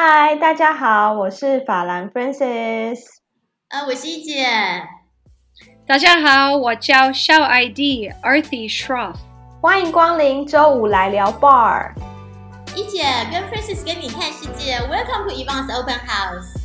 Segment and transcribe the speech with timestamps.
[0.00, 3.00] 嗨，大家好，我是法兰 Francis。
[3.68, 4.46] 呃，我是一姐。
[5.88, 9.16] 大家好，我叫小 ID Earthy Shroff。
[9.60, 11.90] 欢迎光临周五来聊 bar。
[12.76, 16.57] 一姐跟 Francis 跟你看世界，Welcome to Evans Open House。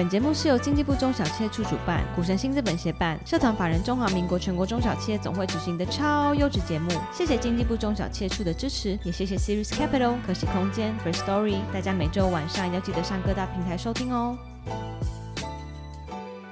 [0.00, 6.88] 本节目是由经济部中小企业处主办，股神新资本协办，社团法人中华民国全国中小企业总会执行的超优质节目。
[7.12, 11.58] 谢谢经济部中小企业处的支持，也谢谢 Series Capital、可喜空间、First Story。
[11.70, 14.38] 大家每周晚上要记得上各大平台收听哦。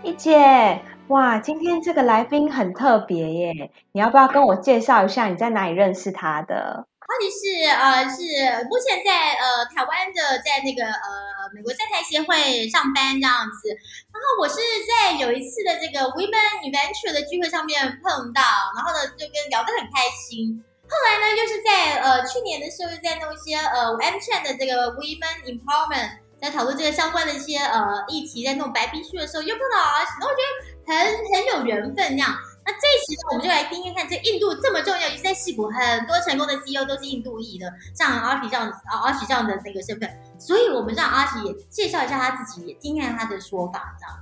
[0.03, 6.88] 一姐，哇，今天这个来宾很特别耶，你要不要跟我介绍一下你在哪里认识他的？
[7.09, 13.73] 阿迪是呃是目前在呃台湾的在那个呃美国在台协会上班这样子，
[14.13, 18.43] 然后我是在有一次的这个 Women Adventure 的聚会上面碰到，
[18.77, 20.63] 然后呢就跟聊得很开心。
[20.85, 30.93] 后来呢又是在呃去年的时候在弄一些呃 M Chan 的这个 Women Empowerment，在讨论这个相关的一些呃议题，在弄白皮书的时候又碰到阿喜，然后我觉得很
[31.33, 32.37] 很有缘分这样。
[32.69, 40.07] 那这一期呢，我们就来听听看，这印度这么重要，尤其在戏谷，很多成功的 CEO 都是印度裔的，像阿奇这样阿奇这样的那个身份，
[40.39, 44.19] 所以我们让阿奇也介绍一下他自己，也听看他的说法，这样。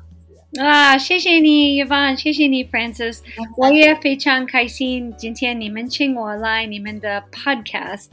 [0.65, 3.19] 啊，谢谢你，Evan，谢谢你，Francis，
[3.59, 8.07] 我也非常开心，今天你们请我来你们的 Podcast，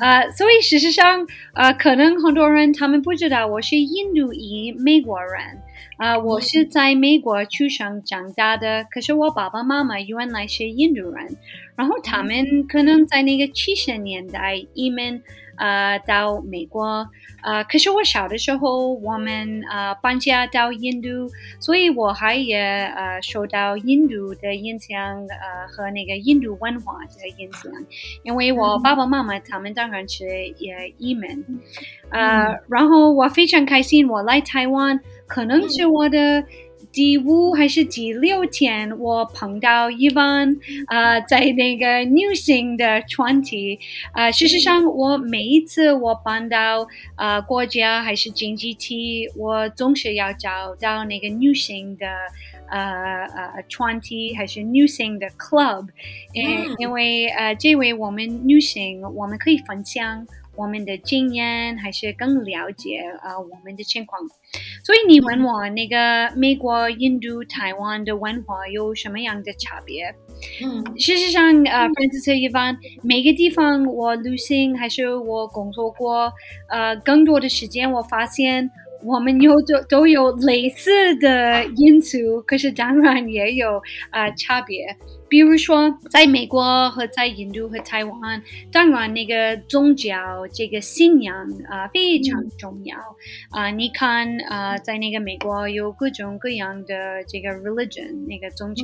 [0.00, 5.62] 啊，所以事实上，啊，可能很多人他们不知道我是印度裔美国人。
[5.98, 11.36] 啊，我是在美国出生长大的，可是我爸爸妈妈原来是印度人，
[11.74, 15.20] 然后他们可能在那个七十年代移民
[15.58, 17.06] 啊到美国，
[17.42, 21.08] 呃，可是我小的时候我们呃搬家到印度，
[21.60, 22.58] 所以我还也
[22.96, 27.70] 呃受到印度的影响，呃和那个印度文化的影响，
[28.22, 30.24] 因为我爸爸妈妈他们当然是
[30.58, 31.28] 也移民，
[32.10, 35.00] 呃，然后我非常开心我来台湾。
[35.26, 36.42] 可能是我的
[36.90, 40.56] 第五还是第六天，我碰到一帮
[40.86, 43.78] 啊，在那个女性的团体
[44.12, 44.30] 啊。
[44.30, 52.06] 事实上，我每一次我搬到啊国家还是经济体，我总是要找到那个女性的
[52.70, 55.88] 呃呃团体还是女性的 club，
[56.32, 56.48] 因
[56.78, 60.26] 因为呃这位我们女性我们可以分享。
[60.58, 64.20] 我们的经验还是更了解啊我们的情况，
[64.84, 70.12] 所以你问我那个美国、印度、台湾的文化有什么样的差别？
[70.62, 76.32] 嗯，事实上，呃，Francis 一般每个地方我旅行还是我工作过，
[76.68, 78.70] 呃，更多的时间我发现。
[79.04, 83.80] 我们有都都有类似的因素，可是当然也有
[84.10, 84.96] 啊差别。
[85.28, 90.12] 比如说，在美国和在印度和台湾，当然那个宗教
[90.52, 92.96] 这个信仰啊非常重要
[93.50, 93.70] 啊。
[93.70, 98.82] 你看啊，在那个美国有各种各样的这个 religion 那个宗教，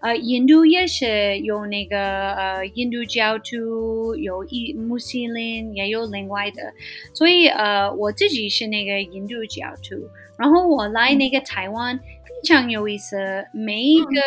[0.00, 6.72] 呃，印度也是有那个呃印度教徒，有伊穆斯林，也有另外的。
[7.12, 9.42] 所以呃，我自己是那个印度。
[9.42, 9.96] 教徒，
[10.38, 13.16] 然后我来那个台湾非常有意思，
[13.52, 14.20] 每一个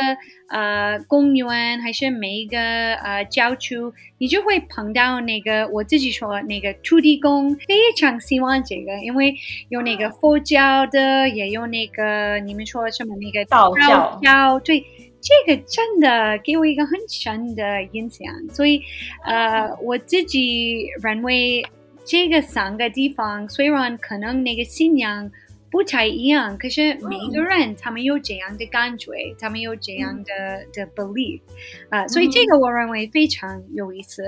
[0.50, 3.76] 呃公园还是每一个呃郊区，
[4.18, 9.36] 你就会碰到那个我自己说那个土地公，非常喜欢这个，因为
[9.70, 13.74] 有那个佛教的，也有那个你们说什么那个道
[14.22, 14.84] 教，对，
[15.22, 18.82] 这个真的给我一个很深的印象，所以
[19.24, 21.64] 呃我自己认为。
[22.08, 25.28] 这个三个地方虽然可能那个信仰
[25.76, 31.42] 不太一样，可是每个人他们有这样的感觉，他们有这样的的 belief
[31.90, 34.24] 啊，所以这个我认为非常有意思。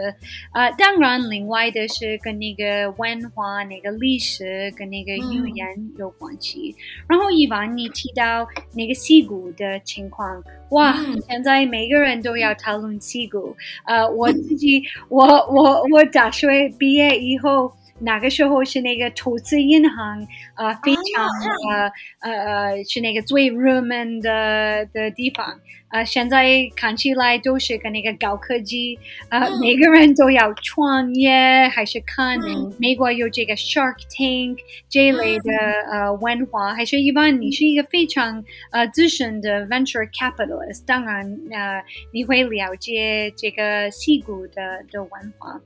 [0.53, 5.65] 呃，当然，另外的是跟那个文化、那个历史跟那个语言
[5.97, 6.75] 有关系。
[7.07, 10.43] 然后，伊万你提到那个戏骨的情况。
[10.71, 10.97] 哇！
[11.29, 13.55] 现在每个人都要讨论戏骨。
[13.85, 21.27] 呃，我 自己，我我我大学毕业以后，那个时候是那个投资银行，呃，非常
[21.71, 22.31] 呃呃
[22.75, 25.59] 呃，是那个最热门的的地方。
[25.89, 28.99] 呃，现在看起来都是跟那个高科技，
[29.29, 32.37] 呃，每个人都要创业，还是看
[32.77, 34.57] 美国有这个 Shark Tank
[34.89, 35.53] 这一类的
[35.89, 41.81] 呃文化，还是一般你是一个非常呃资深的 venture capitalist，当然呃
[42.11, 45.61] 你会了解这个西谷的的文化。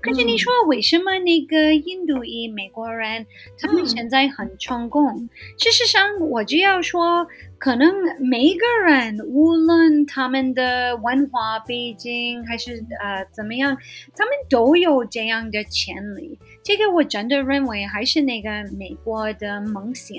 [0.00, 3.26] 可是你说为什么那个印度裔美国人
[3.60, 5.28] 他们现在很成功？
[5.58, 7.26] 事实上，我就要说。
[7.58, 13.76] 可能每一个人，无论他们的文化背景还是呃怎么样，
[14.14, 16.38] 他们都有这样的潜力。
[16.62, 20.18] 这个我真的认为还是那个美国的梦想。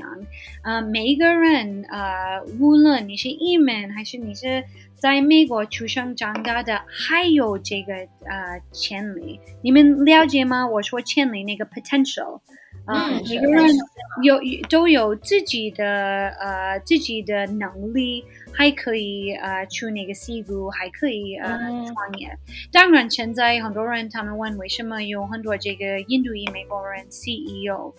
[0.63, 4.63] 呃，每一个人，呃，无论你是移民还是你是
[4.95, 7.93] 在美国出生长大的，还有这个
[8.25, 10.67] 呃潜力，你们了解吗？
[10.67, 12.41] 我说潜力那个 potential。
[12.87, 13.63] 啊，嗯每个人
[14.23, 14.39] 有
[14.69, 22.29] 都有自己的呃自己的能力，还可以呃出那个戏骨，还可以呃嗯创业。
[22.71, 27.93] 当然，现在很多人他们问为什么有很多这个印度裔美国人 CEO，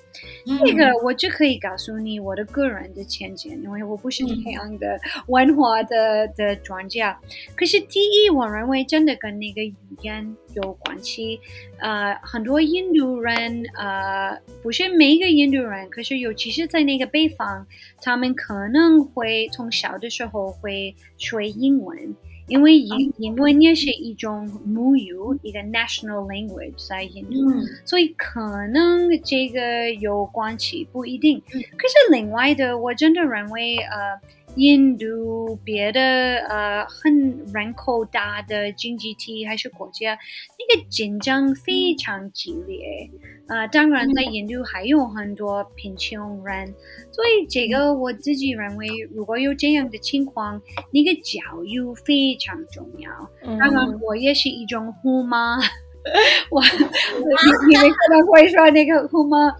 [0.46, 7.18] 嗯这个我就可以告诉你我的个人的浅见，因为我不是那样的文化的的专家。
[7.54, 11.38] 可是第一，我认为真的跟那个语言有关系。
[11.78, 17.66] 呃，很多印度人，呃，不是每一个印度人，可是尤其是在那个北方，
[18.00, 22.14] 他们可能会从小的时候会学英文。
[22.48, 31.38] 因为英英文也是一种母语，一个 national language 在印度，嗯所以可能这个有关系，不一定。
[31.50, 34.18] 可是另外的，我真的认为，呃，
[34.58, 36.00] 印度别的
[36.48, 40.18] 呃很人口大的经济体还是国家，
[40.58, 43.08] 那个竞争非常激烈。
[43.48, 46.74] 呃，当然在印度还有很多贫穷人，
[47.12, 50.60] 所以这个我自己认为，如果有这样的情况，
[50.92, 53.10] 那个教育非常重要。
[53.44, 55.56] 嗯当然，我也是一种虎妈，
[56.50, 59.50] 我 你你们可能会说那个虎妈，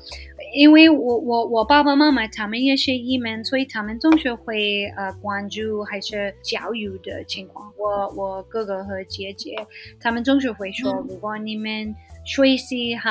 [0.54, 7.72] 因为我我我爸爸妈妈他们也是移民，所以他们总是会呃关注还是教育的情况。
[7.76, 9.54] 我我哥哥和姐姐
[10.00, 11.94] 他们总是会说，如果你们
[12.28, 13.10] 学习好，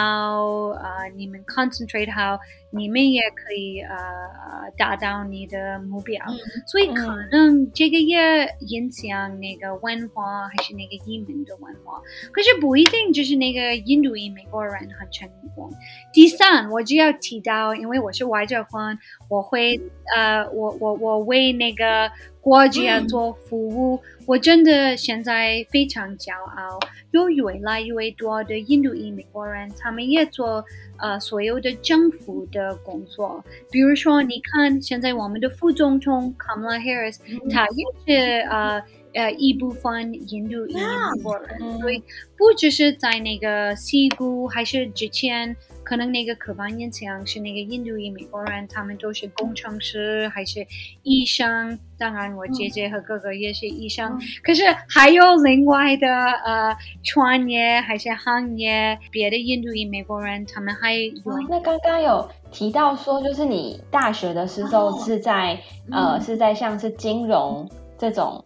[0.77, 6.23] 呃，你们 concentrate 好，你们也可以呃呃达到你的目标。
[6.29, 6.37] 嗯
[6.67, 11.99] 所以可能这个也影响那个文化，还是那个移民的文化。
[12.31, 15.71] 可是不一定就是那个印度裔美国人很成功。
[16.13, 18.99] 第三，我就要提到，因为我是外交官，
[19.29, 19.81] 我会
[20.15, 22.11] 呃，我我我为那个
[22.47, 26.79] 国家做服务，我真的现在非常骄傲。
[27.11, 30.63] 有越来越多的印度裔美国人，他们也做
[30.97, 37.17] 呃所有的政府的工作，比如说，你看现在我们的副总统 Kamala Harris，
[37.51, 38.81] 他也是呃
[39.13, 42.01] 呃一部分印度裔美国人，嗯所以
[42.37, 45.53] 不只是在那个西谷，还是之前
[45.87, 50.67] 可能那个刻板印象是那个印度裔美国人，他们都是工程师还是
[51.03, 51.79] 医生。
[51.97, 56.05] 当然，我姐姐和哥哥也是医生，可是还有另外的
[56.43, 56.75] 呃
[57.05, 65.57] 创业还是行业，别的印度裔美国人他们还有哦那刚刚有提到说，就是你大学的时候哦是在、
[65.89, 67.65] 呃是在像是金融
[67.97, 68.43] 这种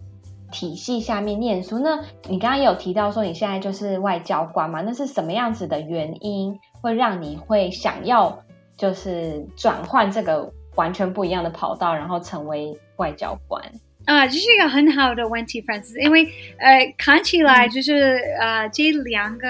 [0.52, 1.80] 体系下面念书。
[1.80, 2.00] 那
[2.30, 4.82] 你刚刚也有提到说你现在就是外交官嘛？
[4.82, 8.44] 那是什么样子的原因会让你会想要
[8.76, 13.64] 就是转换这个完全不一样的跑道，然后成为外交官？
[14.06, 16.26] 啊，这是一个很好的问题，Francis，因为
[16.58, 19.48] 呃，看起来就是、呃，这两个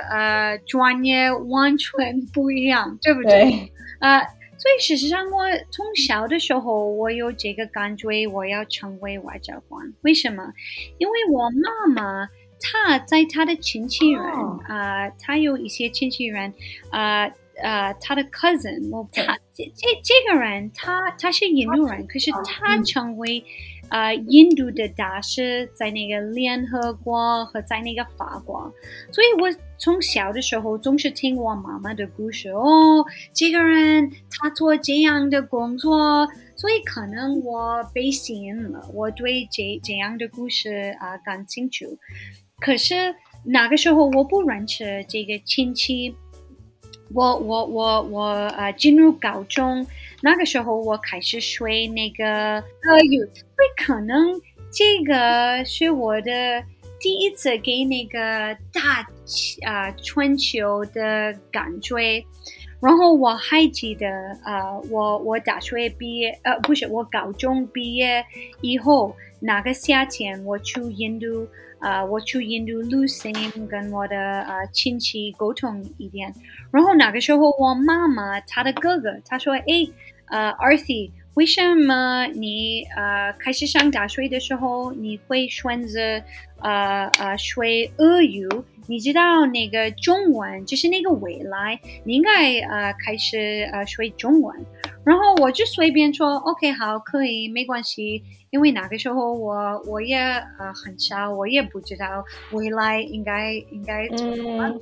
[0.00, 3.72] 呃专业完全不一样，对不对？
[4.00, 4.26] 啊， 呃，
[4.58, 9.90] 所以事实上，我从小的时候，我有这个感觉，我要成为外交官。
[10.02, 10.52] 为什么？
[10.98, 12.28] 因为我妈妈
[12.64, 14.58] 她在他的亲戚人，哦。
[14.66, 16.50] 啊、他有一些亲戚人，
[16.90, 17.24] 啊、
[17.62, 23.44] 呃，她的 cousin，我他这这这个人，他他是印度人，可是他成为
[23.90, 28.72] 呃印度的大师，在那个联合国和在那个法国，
[29.12, 32.48] 所以我从小的时候总是听我妈妈的故事。
[32.48, 33.04] 哦，
[33.34, 41.86] 这个人他做这样的工作，所以可能我被吸引了，我对这这样的故事啊、感兴趣。
[42.60, 46.14] 可是那个时候我不认识这个亲戚。
[47.12, 48.24] 我我我我
[48.56, 49.86] 呃进入高中
[50.20, 54.40] 那个时候，我开始学那个俄语，所以可能
[54.72, 56.64] 这个是我的
[56.98, 58.18] 第一次给那个
[58.72, 59.00] 大
[59.64, 62.24] 啊、呃、全球的感觉。
[62.80, 64.08] 然后我还记得，
[64.44, 68.24] 呃，我我大学毕业，呃，不是我高中毕业
[68.60, 71.46] 以后，那个夏天我去印度，
[71.84, 73.34] 啊，我去印度旅行，
[73.68, 76.32] 跟我的啊亲戚沟通一点。
[76.70, 79.86] 然后那个时候，我妈妈她的哥哥他说：“哎，
[80.28, 80.86] 呃儿子
[81.34, 86.00] 为什么你呃开始上大学的时候，你会选择
[86.60, 88.48] 呃呃学俄语？
[88.86, 94.54] 你知道那个中文就是那个未来，你应该呃开始呃学中文。”
[95.04, 104.68] 然后我就随便说：“OK，好，可以，没关系。”因为那个时候我我也呃很小，我也不知道未来应该应该怎么。
[104.68, 104.80] 嗯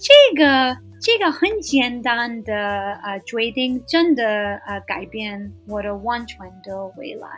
[0.00, 7.28] 这个这个很简单的呃决定，真的呃改变我的完全的未来。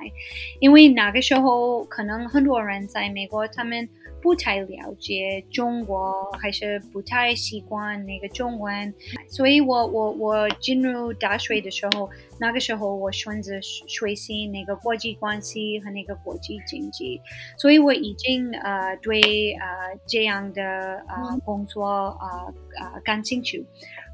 [0.60, 3.88] 因为那个时候可能很多人在美国，他们
[4.22, 8.92] 不太了解中国，还是不太习惯那个中文，
[9.28, 12.08] 所以我我我进入大学的时候，
[12.38, 17.20] 那个时候我选择学习那个国际关系和那个国际经济，
[17.56, 19.66] 所以我已经呃对呃
[20.06, 23.64] 这样的呃工作呃呃感兴趣。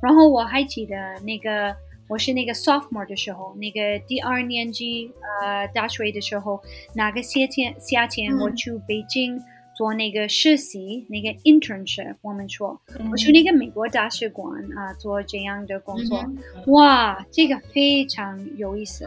[0.03, 1.75] 然后我还记得那个
[2.09, 5.11] 我是那个 sophomore 的时候，那个第二年级
[5.43, 6.63] 呃大学的时候，
[6.95, 9.41] 那个夏天夏天我去北京。
[9.77, 12.81] 做那个实习，那个 internship，我们说，
[13.11, 16.25] 我去那个美国大使馆啊做这样的工作，
[16.69, 19.05] 哇，这个非常有意思。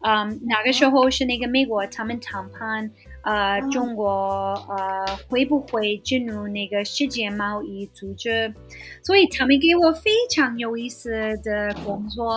[0.00, 2.90] 嗯，那个时候是那个美国他们谈判。
[3.22, 8.52] 呃，中国呃会不会进入那个世界贸易组织？
[9.02, 11.10] 所以他们给我非常有意思
[11.42, 12.32] 的工作。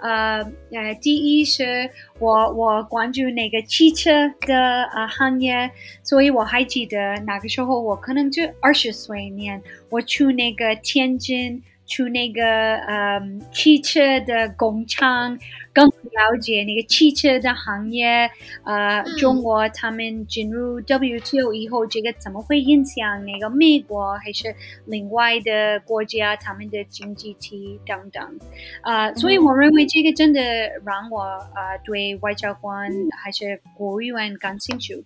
[0.00, 0.42] 呃
[0.72, 5.70] 呃，第一是我我关注那个汽车的呃行业，
[6.02, 11.62] 所以我还记得那个时候我可能就二十岁年，我去那个天津。
[11.88, 13.18] 去那个呃
[13.50, 15.38] 汽车的工厂，
[15.72, 18.30] 更了解那个汽车的行业。
[18.62, 24.54] 呃，中国他们进入 WTO 以后，这个怎么会影响那个美国还是
[24.84, 28.38] 另外的国家他们的经济体等等？
[28.82, 30.40] 啊，所以我认为这个真的
[30.84, 32.92] 让我呃对外交官
[33.24, 35.02] 还是国务院感兴趣。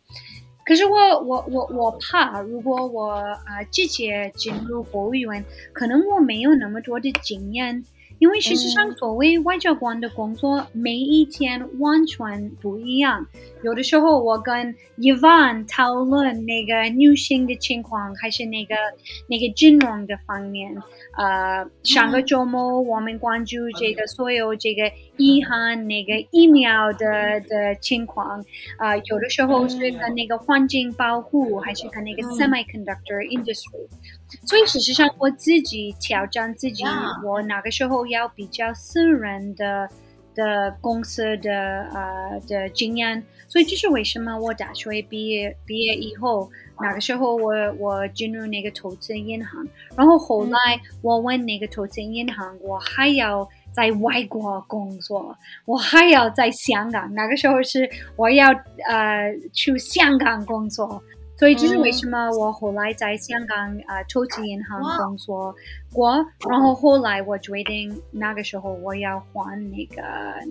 [0.64, 7.84] 可是我我我我怕，如果我啊直接进入国务院，可能我没有那么多的经验。
[8.18, 13.26] 因为事实上，所谓外交官的工作，每一天完全不一样。
[13.64, 18.76] 有的时候，我跟伊万讨论那个女性的情况，还是那个
[19.28, 20.72] 那个金融的方面。
[21.18, 24.84] 呃，上个周末我们关注这个所有这个
[25.22, 28.44] 遗憾那个疫苗的的情况。
[28.78, 33.86] 啊，有的时候是跟那个环境保护，还是跟那个 semiconductor industry。
[34.46, 36.82] 所以事实上，我自己挑战自己，
[37.24, 39.88] 我那个时候要比较私人的
[40.34, 41.52] 的公司的
[41.94, 43.22] 呃的经验。
[43.46, 46.50] 所以这是为什么我大学毕业毕业以后，
[46.80, 50.58] 那个时候我我进入那个投资银行，然后后来
[51.02, 57.12] 我问那个投资银行，我还要在外国工作，我还要在香港。
[57.14, 58.48] 那个时候是我要
[58.88, 61.02] 呃去香港工作。
[61.34, 65.52] 所以这是为什么我后来在香港啊投资银行工作
[65.92, 70.02] 过，然后后来我决定那个时候我要换那个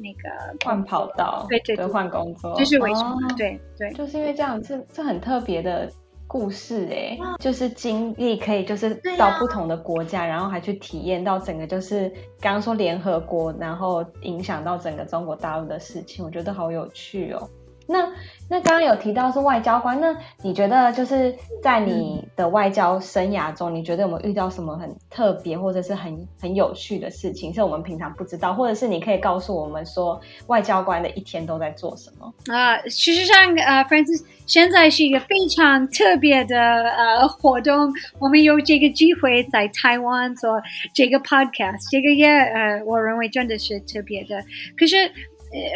[0.02, 0.30] 那个
[0.66, 3.18] 换跑道，对对对，换工作，这是为什么？
[3.38, 5.90] 对对，就是因为这样，这这很特别的
[6.32, 12.10] 故事哎，就是经历可以就是到不同的国家，然后还去体验到整个就是
[12.40, 17.50] 刚刚说联合国，然后影响到整个中国大陆的事情，我觉得好有趣哦。
[17.92, 18.10] 那
[18.50, 32.34] 那刚刚有提到是外交官，那你觉得就是在你的外交生涯中，你觉得有没有遇到什么很特别或者是很很有趣的事情，是我们平常不知道，或者是你可以告诉我们说，外交官的一天都在做什么？
[32.54, 40.62] 啊，事实上，呃，Francis，现在是一个非常特别的呃活动，我们有这个机会在台湾做
[40.94, 44.44] 这个 podcast，这个也呃，我认为真的是特别的，
[44.78, 44.98] 可是。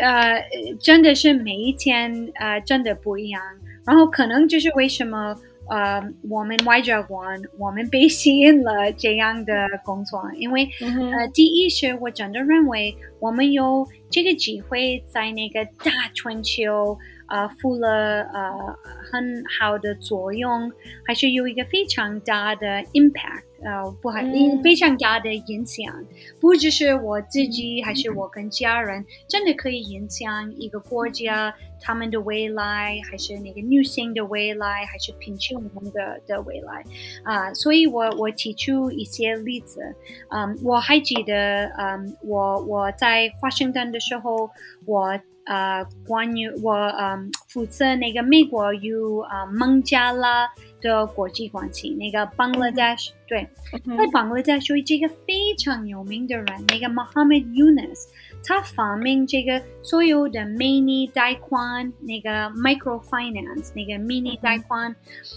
[0.01, 0.41] 呃，
[0.79, 3.41] 真的是每一天呃，真的不一样。
[3.85, 5.35] 然后可能就是为什么
[5.69, 9.53] 呃，我们外交官我们被吸引了这样的
[9.83, 10.67] 工作，因为
[11.11, 18.77] 呃，第一是我真的认为我们有这个机会在那个大全球呃，负了呃
[19.11, 20.71] 很好的作用，
[21.05, 23.43] 还是有一个非常大的 impact。
[23.63, 24.21] 呃，不还
[24.61, 26.03] 非常大的影响，
[26.39, 31.51] 不只是我自己，还是我跟家人，真的可以影响一个国家
[31.81, 36.83] 他们的未来，还是那个女性的未来，还是贫穷的的未来
[37.23, 37.51] 啊！
[37.55, 39.81] 所以我我提出一些例子，
[40.29, 44.51] 嗯，我还记得，嗯，我我在华盛顿的时候，
[44.85, 45.19] 我。
[45.45, 50.49] 呃，关于我嗯负责那个美国有啊孟加拉
[50.81, 58.07] 的国际关系，那个 Bangladesh 对，在 Bangladesh 有这个非常有名的人，那个 Muhammad Yunus，
[58.43, 64.95] 他发明这个所有的 mini 贷款，那个 microfinance 那个 mini 贷款，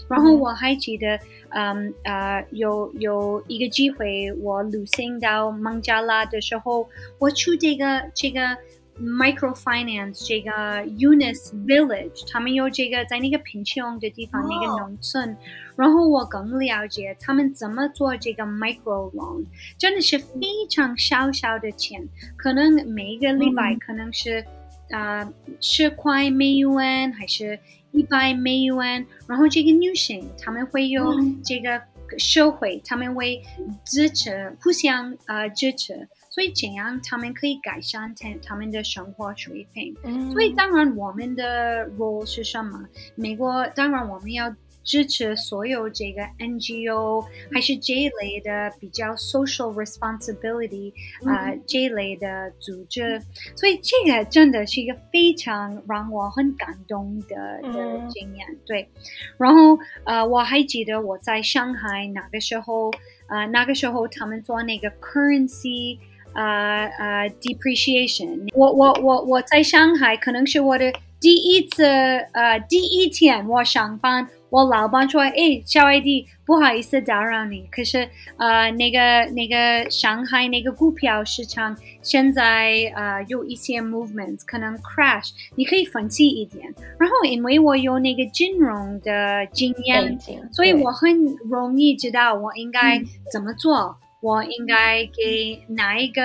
[0.09, 6.87] 然后我还记得，嗯呃有有一个机会，我旅行到孟加拉的时候，
[7.19, 8.57] 我去这个这个。
[9.01, 10.51] Microfinance 这个
[10.85, 15.35] Unis Village，他们有这个在那个贫穷的地方、那个农村，
[15.75, 19.45] 然后我更了解他们怎么做这个 micro loan，
[19.77, 24.45] 真的是非常小小的钱，可能每一个礼拜可能是。
[24.91, 27.59] 啊，十块美元还是
[27.91, 29.05] 一百美元？
[29.27, 31.13] 然后这个女性他们会有
[31.45, 31.79] 这个
[32.17, 33.39] 社会，他们会
[33.85, 36.07] 支持，互相呃支持，
[36.39, 39.93] 所以这样他们可以改善他他们的生活水平。
[40.31, 42.87] 所以当然我们的 role 是什么？
[43.15, 44.55] 美国当然我们要。
[44.81, 50.91] 支持所有这个 NGO 还是这一类的比较 social responsibility
[51.29, 53.21] 啊这一类的组织，
[53.55, 58.47] 所以这个真的是一个非常让我很感动的的经验。
[58.65, 58.89] 对，
[59.37, 62.89] 然后呃我还记得我在上海那个时候，
[63.27, 65.99] 呃那个时候他们做那个 currency
[66.33, 74.27] 呃呃 depreciation，我我我我在上海可能是我的第一次呃第一天我上班。
[74.51, 77.67] 我老板说：“哎，小艾迪，不好意思打扰你。
[77.71, 86.65] 可是，呃，那个那个上海那个股票市场现在呃有一些 movements，可能 crash，你可以分析一点。
[86.97, 90.17] 然后，因为我有那个金融的经验，
[90.51, 92.99] 所以我很容易知道我应该
[93.31, 96.21] 怎么做。”我应该给哪一个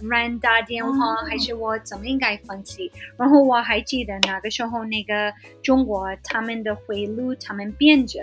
[0.00, 2.90] 人打电话，还是我怎么应该分析？
[3.18, 8.20] 然后我还记得那个时候，那个中国他们的汇率他们变着，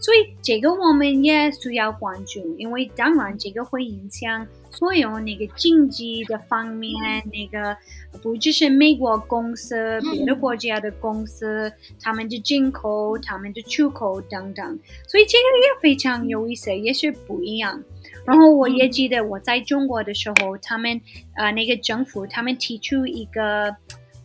[0.00, 6.94] 所以这个我们也需要关注，因为当然这个会影响所有那个经济的方面，
[7.30, 7.76] 那个
[8.22, 11.70] 不只是美国公司，别的国家的公司，
[12.00, 17.82] 他们的进口、他们的出口等等，所以这个也非常有意思，也是不一样。
[18.26, 21.00] 然后我也记得我在中国的时候，他们
[21.34, 23.74] 呃那个政府他们提出一个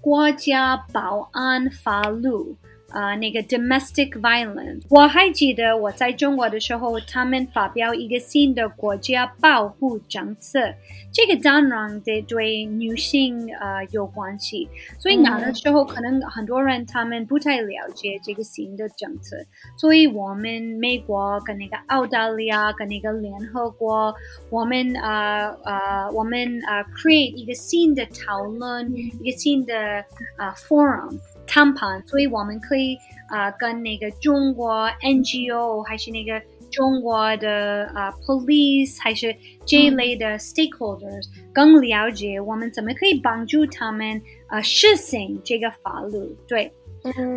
[0.01, 2.29] 国家保安法律。
[2.93, 10.59] 呃，那个 domestic violence，我还记得我在中国的时候，他们发表一个新的国家保护政策，
[11.11, 14.67] 这个当然得对女性呃有关系，
[14.99, 19.37] 所以那个时候可能很多人他们不太了解这个新的政策，
[19.77, 24.13] 所以我们美国跟那个澳大利亚跟那个联合国，
[24.49, 29.73] 我们呃呃我们呃 create 一个新的讨论，一个新的
[30.37, 31.17] 呃 forum。
[31.47, 32.95] 谈判，所以我们可以
[33.27, 46.35] 啊、呃、跟那个中国 NGO 还是那个中国的啊、呃、police 还是这一类的 stakeholders 更了解我们怎么可以帮助他们啊实行这个法律。
[46.47, 46.71] 对，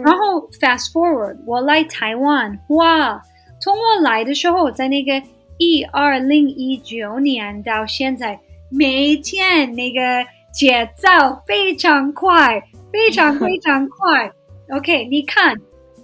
[0.05, 3.21] 然后 fast forward，我来台湾，哇，
[3.61, 5.21] 从我来的时候，在那个
[5.59, 8.39] 一二零一九年到现在，
[8.71, 11.09] 每天那个节奏
[11.47, 12.63] 非常快。
[12.95, 14.31] 非常非常快
[14.71, 15.53] ，OK，你看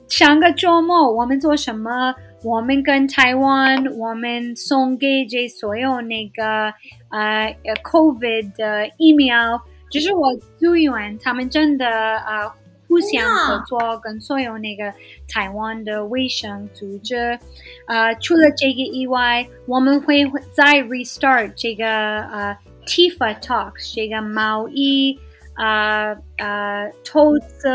[0.08, 2.12] 上个周末我们做什么？
[2.42, 6.72] 我们跟台湾，我们送给这所有那个
[7.10, 12.50] 呃 COVID 的疫苗，就是我组员他们真的呃
[12.88, 14.92] 互相合作，跟所有那个
[15.28, 17.38] 台湾的卫生组织。
[17.86, 25.16] 呃，除了这个以外，我们会再 restart 这个呃 TIFA talks 这个贸易。
[25.60, 27.68] 啊啊，投资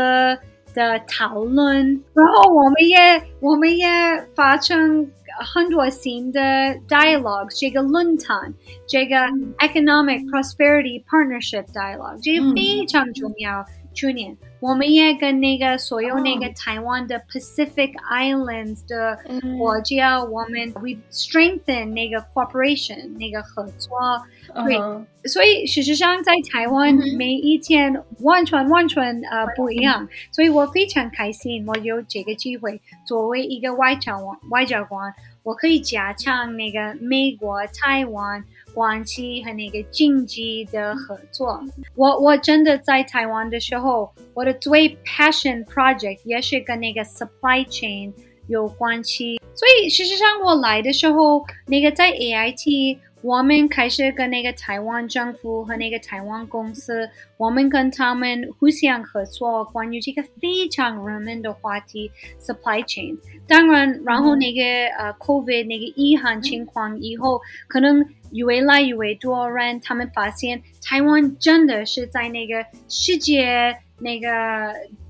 [0.74, 3.86] 的讨论，然后我们也我们也
[4.34, 5.08] 发生
[5.54, 6.40] 很多新的
[6.88, 8.52] dialogue，这个论坛，
[8.88, 9.16] 这个
[9.58, 13.64] economic prosperity partnership dialogue，这个非常重要。
[13.94, 19.16] 去年我们也跟那个所有那个台湾的 Pacific Islands 的
[19.56, 23.96] 国家，我们 we strengthen 那个 cooperation 那个合作。
[24.64, 24.76] 对，
[25.28, 34.18] 所以事实上在台湾每一天完全完全呃不一样，所以我非常开心，我有这个机会作为一个外交
[34.50, 38.44] 外交官，我可以加强那个美国台湾。
[38.76, 41.58] 关系和那个经济的合作，
[41.94, 48.12] 我我真的在台湾的时候，我的最 passion project 也是跟那个 supply chain
[48.48, 49.40] 有关系。
[49.54, 52.98] 所以事实上，我来的时候，那个在 AIT。
[53.22, 63.18] 我们开始跟那个台湾政府和那个台湾公司，我们跟他们互相合作，关于这个非常热门的话题 supply chain。
[63.48, 64.62] 当然，然后那个
[64.98, 74.28] 呃 COVID 那个遗憾情况以后，可能越来越多人他们发现台湾真的是在那个世界那个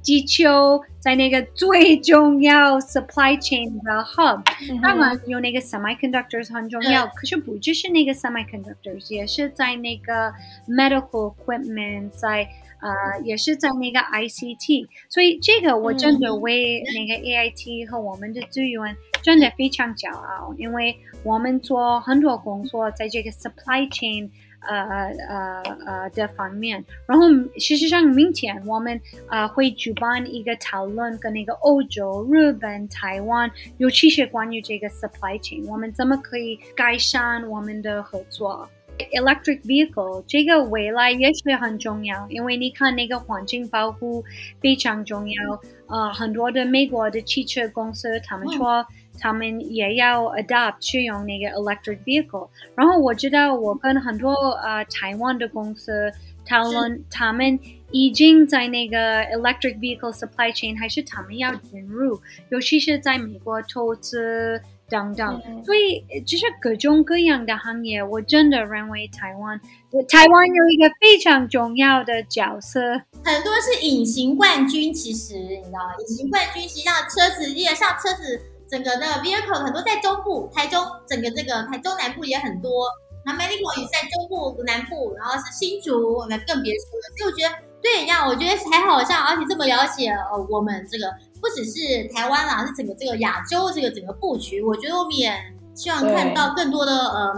[0.02, 4.42] 地球在那个最重要 supply chain 的 hub，、
[4.80, 10.32] 当然有那个 semiconductors 很重要，可是不只是那个 semiconductors，也是在那个
[10.68, 12.48] medical equipment，在
[12.80, 24.30] 呃也是在那个 ICT，所以这个我真的为那个 AIT 和我们的资源真的非常骄傲，因为我们做很多工作在这个 supply chain。
[24.60, 38.68] 呃呃呃的方面，然后事实上明天我们呃会举办一个讨论，跟那个欧洲、日本、台湾，尤其是关于这个 supply chain，我们怎么可以改善我们的合作。
[39.12, 44.24] Electric vehicle 这个未来也是很重要，因为你看那个环境保护
[44.60, 45.60] 非常重要。
[45.88, 48.84] 呃，很多的美国的汽车公司他们说。
[49.18, 52.48] 他们也要 adopt 去用那个 electric vehicle。
[52.74, 56.12] 然后我知道我跟很多呃台湾的公司
[56.46, 57.58] 讨论，他们
[57.90, 65.42] 已经在那个 electric vehicle supply chain，还是他们要进入，尤其是在美国投资等等。
[65.64, 69.60] 所以就是各种各样的行业，我真的认为台湾，
[70.08, 72.80] 台湾有一个非常重要的角色。
[73.24, 78.40] 很多是隐形冠军，其实你知道，隐形冠军实际上车子，也像车子。
[78.68, 82.88] 整个的 vehicle 很多在中部，台中整个这个台中南部也很多，
[83.24, 87.16] 那 medical 也在中部南部，然后是新竹，那更别说了。
[87.16, 94.60] 所以我觉得对一样，我觉得还好像而且这么了解呃我们这个不只是台湾啦，是整个这个亚洲这个整个布局。
[94.60, 95.32] 我觉得我们也
[95.74, 97.32] 希望看到更多的呃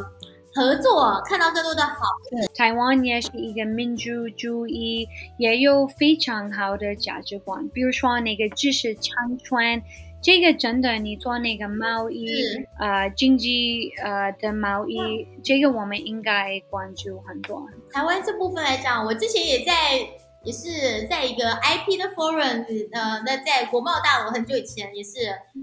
[0.55, 1.97] 合作，看到更多的好。
[2.55, 5.07] 台湾也是一个民主主义，
[5.39, 9.83] 也有非常好的价值观，比如说那个知识长传。
[10.21, 12.27] 这个真的，你做那个贸易，
[12.79, 17.65] 呃，经济呃的贸易，这个我们应该关注很多。
[17.93, 19.97] 台湾这部分来讲，我之前也在，
[20.43, 25.21] 也是在一个 IP 的 forum，呃，那在国贸大楼很久以前，也是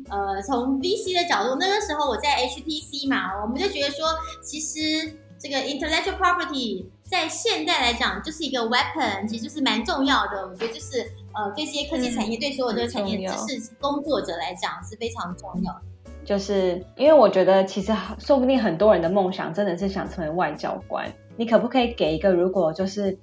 [0.10, 4.08] 呃从 VC 的角度，那个时候我在 HTC 嘛，我们就觉得说，
[4.42, 10.48] 其实这个 intellectual property 在现在来讲就是一个 weapon，其实就是蛮重要的。
[10.48, 11.06] 我觉得就是。
[11.36, 15.76] 呃，对这些科技产业，对所有这个产业知识工作者来讲是非常重要。
[16.24, 21.12] 就是因为我觉得，其实说不定很多人的梦想真的是想成为外交官。
[21.38, 23.16] 你可不可以给一个，如果就是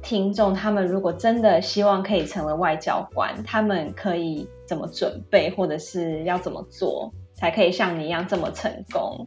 [0.00, 9.26] 听众他们如果真的希望可以成为外交官，他们可以怎么准备，或者是要怎么做，才可以像你一样这么成功？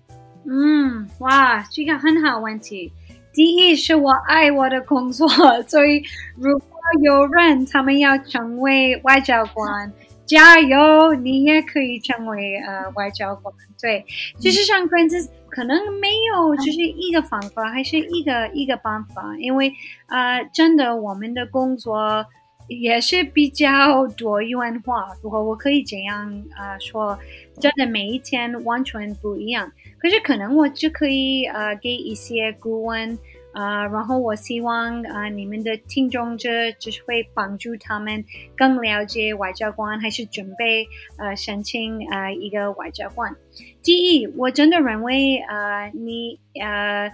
[0.49, 2.91] 嗯，哇，这个很好问题。
[3.31, 5.27] 第一是我爱我的工作，
[5.67, 6.01] 所以
[6.35, 6.68] 如果
[7.01, 9.91] 有人他们要成为外交官，
[10.25, 13.53] 加油，你也可以成为呃外交官。
[13.81, 14.05] 对，
[14.37, 15.07] 其实上，可能
[15.49, 19.73] 可能没有就是一个方法，还是一个一个办法，因为
[20.07, 22.25] 呃，真的我们的工作
[22.67, 25.07] 也是比较多元化。
[25.23, 27.17] 如果我可以这样啊说，
[27.59, 29.71] 真的每一天完全不一样。
[29.97, 33.17] 可是可能我就可以呃给一些顾问。
[33.53, 38.23] 啊，然后我希望啊，你们的听众者就是会帮助他们
[38.55, 43.35] 更了解外交官，还是准备呃申请呃一个外交官。
[43.81, 47.11] 第一，我真的认为呃你呃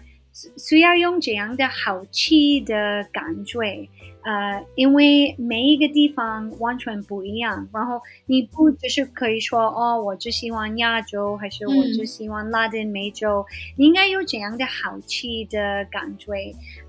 [0.58, 3.88] 需要用这样的好奇的感觉。
[4.26, 13.46] 呃，因为每一个地方完全不一样，然后你不只是可以说哦，我只喜欢亚洲，还是我只喜欢拉丁美洲，
[13.78, 16.34] 你应该有这样的好奇的感觉。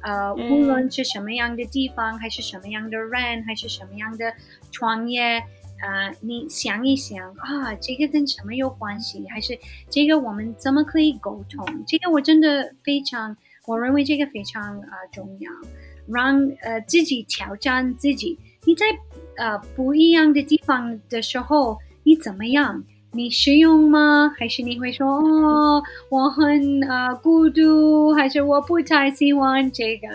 [0.01, 4.33] 呃，无论是什么样的地方，还是什么样的人，还是什么样的
[4.73, 9.27] 创业，啊，你想一想啊，这个跟什么有关系？
[9.29, 9.59] 还是
[9.91, 11.85] 这个我们怎么可以沟通？
[11.87, 15.53] 这个我真的非常，我认为这个非常啊重要。
[16.09, 18.39] 让呃自己挑战自己。
[18.65, 18.87] 你在
[19.37, 22.83] 呃不一样的地方的时候，你怎么样？
[23.13, 24.31] 你适用吗？
[24.37, 30.09] 还是你会说哦，我很呃孤独，还是我不太喜欢这个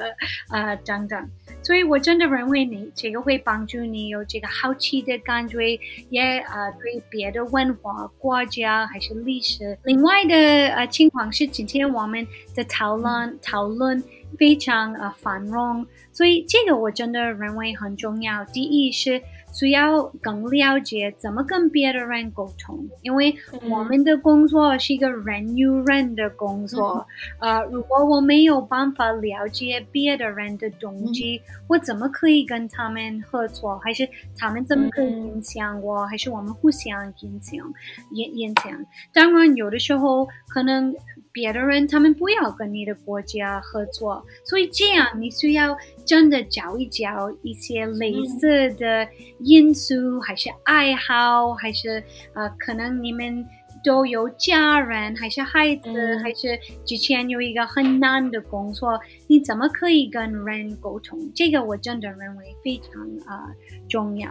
[0.52, 1.30] 呃等等。
[1.64, 9.78] 所以我真的认为你这个会帮助你有这个好奇的感觉，也呃对别的文化、国家还是历史。
[9.84, 14.04] 另外的呃情况是，今天我们的讨论讨论。
[14.38, 18.44] 非常呃繁荣，所以这个我真的认为很重要。
[18.46, 19.22] 第一是
[19.54, 23.36] 需要更了解怎么跟别的人沟通，因为
[23.70, 27.06] 我们的工作是一个人与人的工作。
[27.40, 33.78] 呃，如果我没有办法了解别的人的动机，我怎么可以跟他们合作？
[33.80, 36.06] 还是他们怎么可以影响我？
[36.08, 37.74] 还是我们互相影响
[38.12, 38.72] 影影响？
[39.14, 40.96] 当然，有的时候可能。
[41.34, 49.08] 别的人他们不要跟你的国家合作，所以这样你需要真的找一找一些类似的
[49.40, 53.46] 因素，还是爱好，还是呃，可能你们
[53.84, 61.18] 都有家人，还是孩子，嗯还是之前有一个很难的工作，你怎么可以跟人沟通？
[61.34, 63.56] 这个我真的认为非常啊、呃
[63.90, 64.30] 重要。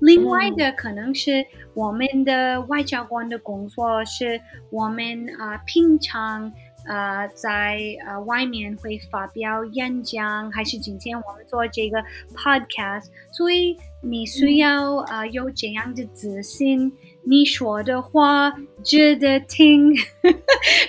[0.00, 6.52] 另外的可能是我们的外交官的工作是我们啊、呃平常
[6.90, 12.02] 呃在呃外面会发表演讲，还是今天我们做这个
[12.34, 19.94] podcast，所以你需要呃有这样的自信，你说的话值得听，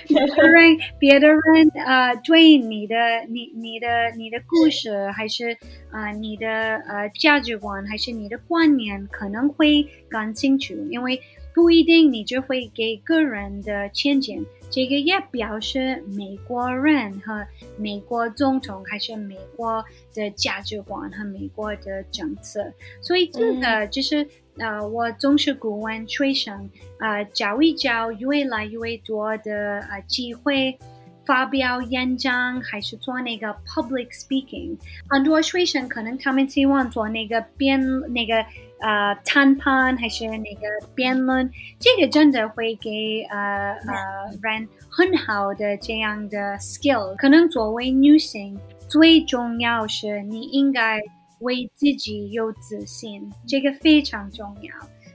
[0.08, 1.38] 别的人 别的人
[1.86, 2.96] 呃对你的
[3.28, 5.56] 你你的你的故事还是
[5.92, 11.20] 呃你的呃价值观还是你的观念可能会感兴趣，因为
[11.54, 14.44] 不一定你就会给个人的前景。
[14.70, 19.84] 这个也表示美国人和美国总统还是美国
[20.14, 30.78] 的价值观和美国的政策，所以这个就是、呃，我总是顾问学生，呃，找一找越来越多的呃机会。
[31.24, 34.76] 发表演讲还是做那个 public speaking，
[35.08, 37.80] 很多学生可能他们希望做那个辩
[38.12, 38.44] 那个
[38.82, 43.96] 呃谈判还是那个辩论，这个真的会给呃呃
[44.42, 47.16] 人很好的这样的 skill。
[47.16, 51.00] 可能作为女性，最重要是你应该
[51.38, 54.74] 为自己有自信，这个非常重要。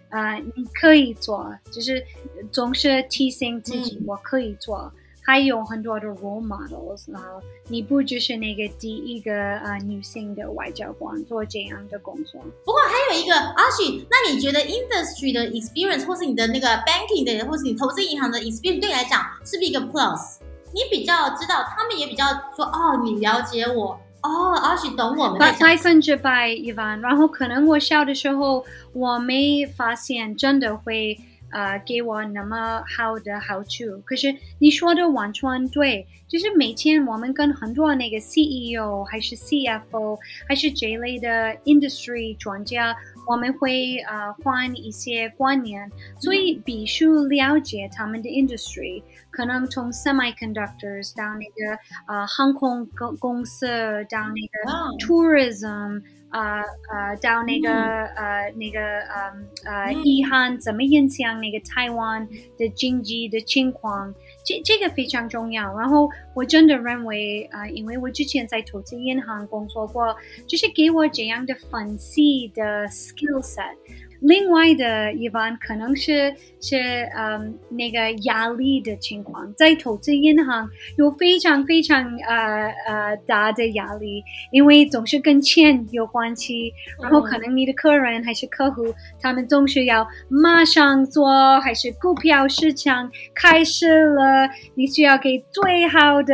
[0.09, 2.01] 呃，你可以做，就是
[2.49, 4.91] 总是提醒自己我可以做。
[5.27, 12.39] 还有很多的 role models，然后你不就是那个第一个呃女性的外交官做这样的工作。
[12.63, 20.37] 不过还有一个阿许，那你觉得 industry 的 experience，或是你的那个 banking 的，或是你投资银行的 experience，对你来讲是不是一个 plus？
[20.73, 22.23] 你比较知道，他们也比较
[22.55, 27.01] 说，哦，你了解我，哦，阿许懂我们百分之百一万。
[27.01, 28.63] 然后可能我小的时候
[28.93, 31.19] 我没发现真的会
[31.51, 42.95] 呃给我那么好的好处，可是你说的完全对，就是每天我们跟很多那个 CEO 还是 CFO 还是这类的 industry 专家，
[43.27, 53.67] 我们会呃换一些观念，所以必须了解他们的 industry，可能从 semiconductors 到那个呃航空公公司
[54.09, 56.61] 到那个 tourism，呃
[56.91, 59.31] 呃，到那个、呃那个呃
[59.65, 64.13] 呃嗯遗憾怎么影响那个台湾的经济的情况，
[64.45, 65.73] 这这个非常重要。
[65.77, 73.75] 然后我真的认为，呃，因为我之前在投资银行工作过，就是给我这样的分析的 skill set。
[74.21, 76.77] 另外的一般可能是是
[77.15, 96.33] 嗯那个压力的情况，在投资银行有非常非常呃呃大的压力，因为总是跟钱有关系，然后可能你的客人还是客户，他们总是要马上做，还是股票市场开始了，你需要给最好的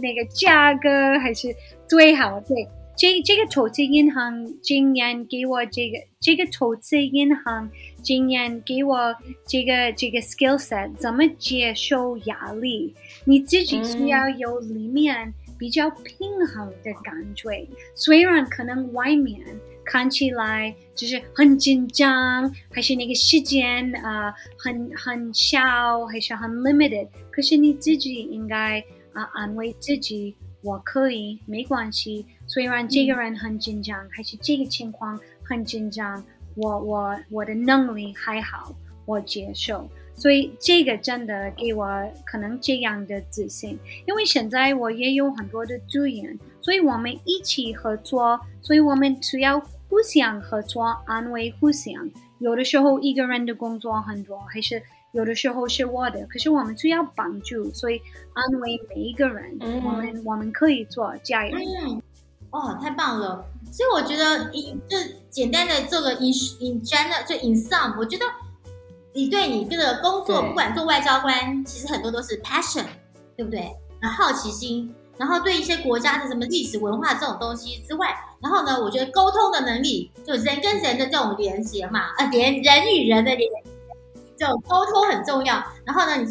[0.00, 1.48] 那个价格，还是
[1.86, 2.66] 最好对。
[2.96, 7.68] 这这个投资银行经验给我这个这个投资银行
[8.02, 9.14] 经验给我
[9.46, 19.40] 这个这个 skill set 怎么接受压力，你自己需要有里面比较平衡的感觉，虽然可能外面
[19.84, 28.80] 看起来就是很紧张，还是那个时间啊、很很小，还是很 limited，可是你自己应该
[29.12, 30.34] 啊、安慰自己。
[30.62, 32.24] 我可以，没关系。
[32.54, 38.72] 虽然这个人很紧张，还是这个情况很紧张，我我我的能力还好，
[39.06, 39.90] 我接受。
[40.14, 41.88] 所以这个真的给我
[42.24, 52.08] 可能这样的自信，因为现在我也有很多的资源，所以我们一起合作，所以我们只要互相合作，安慰互相。
[52.38, 54.80] 有的时候一个人的工作很多，还是。
[55.10, 61.56] 有的时候是我的，可是我们需要帮助，所以安慰每一个人，嗯我们我们可以做，加油！
[61.56, 62.02] 嗯，
[62.54, 63.44] 哦，太棒了！
[63.72, 64.96] 所以我觉得，一这
[65.28, 68.24] 简单的做个 in in general 就 in sum，我觉得
[69.12, 72.84] 你对你这个工作，不管做外交官，其实很多都是 passion，
[73.36, 73.74] 对不对？
[74.00, 83.70] 然后好奇心，然后对一些国家的什么历史文化这种东西之外，然后呢，我觉得沟通的能力，就人跟人的这种连接嘛，啊，连人与人的连接。
[84.36, 86.24] 这种沟通很重要，然后呢，你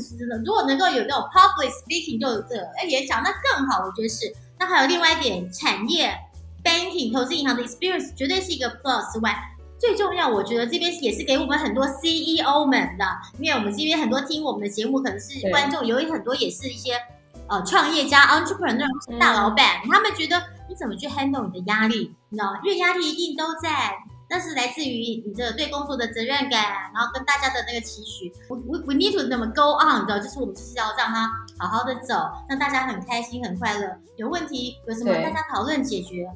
[0.46, 4.34] 如果能够有这种 public speaking，就有这个哎演讲，那更好，我觉得是。
[4.63, 6.17] 那还有另外一点，产业
[6.63, 9.38] banking 投资银行的 experience 绝对是一个 plus 之外，
[9.78, 13.06] 最重要，我觉得这边也是给我们很多 CEO 们的，
[13.39, 16.93] 因为我们这边很多听我们的节目，可能是观众，有很多也是一些
[17.49, 18.88] 呃创业家 entrepreneur
[19.19, 22.15] 大老板，他们觉得你怎么去 handle 你的压力？
[22.30, 23.97] 你知道，因为压力一定都在。
[24.34, 28.34] 那是来自于你这对工作的责任感，然后跟大家的那个期许。
[28.50, 32.15] 我我 we need to 怎么 go on，你知道，就是我们就是要让他好好的走，
[32.50, 33.88] 让大家很开心很快乐。
[34.15, 36.28] 有问题有什么大家讨论解决。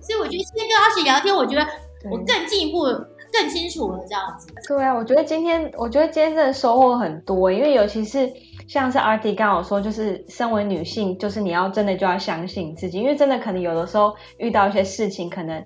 [0.00, 1.64] 所以我觉得今天跟阿喜聊天，我觉得
[2.10, 2.86] 我更进一步
[3.32, 4.48] 更清楚了这样子。
[4.66, 8.32] 对啊，我觉得今天我觉得今天真的收获很多，因为尤其是
[8.66, 15.64] 像是阿迪刚好说，就是身为女性，就是你要真的就要相信自己，因为真的可能有的时候遇到一些事情，可能。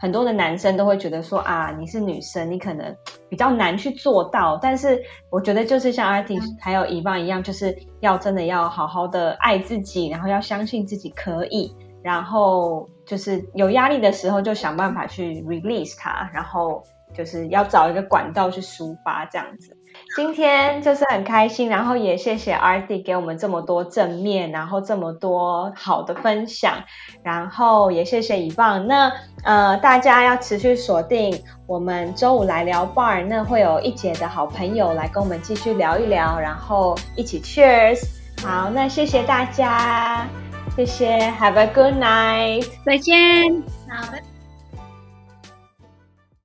[0.00, 2.96] 很多的男生都会觉得说啊，你是女生，你可能
[3.28, 4.56] 比较难去做到。
[4.56, 16.82] 但是我觉得就是像阿迪还有伊万一样，就是要真的要好好的爱自己，然后要相信自己可以，然后就是有压力的时候就想办法去 release 它，然后
[17.12, 19.76] 就是要找一个管道去抒发这样子。
[20.16, 26.74] 今天就是很开心，然后也谢谢 R D 给我们这么多正面，然后这么多好的分享，
[27.22, 28.86] 然后也谢谢以棒。
[28.86, 29.12] 那
[29.44, 38.00] 呃，大家要持续锁定我们周五来聊 bar，那会有一姐的好朋友来跟我们继续聊一聊，然后一起 Cheers。
[38.42, 40.26] 好，那谢谢大家，
[40.74, 44.29] 谢谢，Have a good night，再见，好，拜拜。